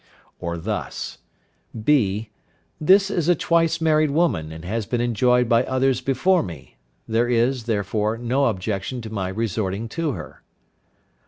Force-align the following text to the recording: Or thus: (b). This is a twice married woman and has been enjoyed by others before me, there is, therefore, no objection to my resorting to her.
Or 0.39 0.57
thus: 0.57 1.19
(b). 1.83 2.31
This 2.79 3.11
is 3.11 3.29
a 3.29 3.35
twice 3.35 3.79
married 3.79 4.09
woman 4.09 4.51
and 4.51 4.65
has 4.65 4.87
been 4.87 4.99
enjoyed 4.99 5.47
by 5.47 5.63
others 5.65 6.01
before 6.01 6.41
me, 6.41 6.77
there 7.07 7.29
is, 7.29 7.65
therefore, 7.65 8.17
no 8.17 8.47
objection 8.47 9.03
to 9.03 9.11
my 9.13 9.27
resorting 9.29 9.87
to 9.89 10.13
her. 10.13 10.41